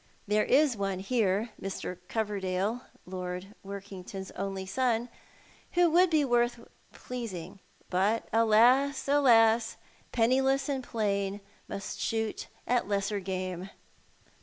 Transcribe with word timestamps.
There 0.27 0.45
is 0.45 0.75
one 0.75 0.97
here, 0.97 1.51
Mr. 1.61 1.99
Coverdale, 2.09 2.81
Lord 3.05 3.53
Workington's 3.63 4.31
only 4.31 4.65
son, 4.65 5.09
who 5.73 5.91
would 5.91 6.09
be 6.09 6.25
well 6.25 6.39
worth 6.39 6.67
pleasing— 6.91 7.59
but, 7.91 8.27
alas, 8.33 9.07
alas, 9.07 9.77
penniless 10.11 10.67
and 10.67 10.83
plain 10.83 11.39
must 11.67 11.99
shoot 11.99 12.47
at 12.65 12.87
lesser 12.87 13.19
game. 13.19 13.69